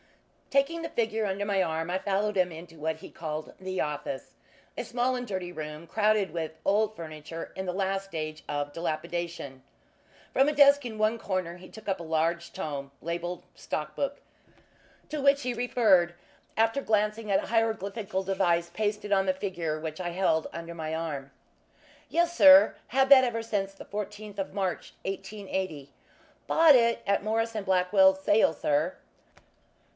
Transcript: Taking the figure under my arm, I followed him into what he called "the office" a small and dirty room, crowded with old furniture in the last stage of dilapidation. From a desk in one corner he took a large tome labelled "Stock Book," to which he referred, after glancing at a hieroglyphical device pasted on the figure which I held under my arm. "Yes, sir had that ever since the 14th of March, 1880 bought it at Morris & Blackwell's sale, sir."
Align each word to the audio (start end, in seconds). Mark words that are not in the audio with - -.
Taking 0.49 0.81
the 0.81 0.89
figure 0.89 1.27
under 1.27 1.45
my 1.45 1.61
arm, 1.63 1.89
I 1.91 1.97
followed 1.99 2.35
him 2.35 2.51
into 2.51 2.77
what 2.79 2.97
he 2.97 3.09
called 3.11 3.53
"the 3.59 3.79
office" 3.79 4.33
a 4.75 4.83
small 4.83 5.15
and 5.15 5.25
dirty 5.27 5.51
room, 5.51 5.85
crowded 5.87 6.31
with 6.33 6.57
old 6.65 6.95
furniture 6.95 7.53
in 7.55 7.67
the 7.67 7.71
last 7.71 8.05
stage 8.05 8.43
of 8.49 8.73
dilapidation. 8.73 9.61
From 10.33 10.49
a 10.49 10.53
desk 10.53 10.85
in 10.85 10.97
one 10.97 11.19
corner 11.19 11.55
he 11.57 11.69
took 11.69 11.87
a 11.87 12.03
large 12.03 12.51
tome 12.51 12.91
labelled 12.99 13.43
"Stock 13.55 13.95
Book," 13.95 14.19
to 15.07 15.21
which 15.21 15.43
he 15.43 15.53
referred, 15.53 16.15
after 16.57 16.81
glancing 16.81 17.31
at 17.31 17.41
a 17.43 17.47
hieroglyphical 17.47 18.23
device 18.23 18.71
pasted 18.73 19.11
on 19.13 19.27
the 19.27 19.33
figure 19.35 19.79
which 19.79 20.01
I 20.01 20.09
held 20.09 20.47
under 20.51 20.73
my 20.73 20.95
arm. 20.95 21.31
"Yes, 22.09 22.35
sir 22.35 22.75
had 22.87 23.07
that 23.09 23.23
ever 23.23 23.43
since 23.43 23.73
the 23.73 23.85
14th 23.85 24.39
of 24.39 24.53
March, 24.53 24.95
1880 25.05 25.93
bought 26.47 26.75
it 26.75 27.03
at 27.05 27.23
Morris 27.23 27.53
& 27.61 27.63
Blackwell's 27.63 28.21
sale, 28.21 28.51
sir." 28.51 28.97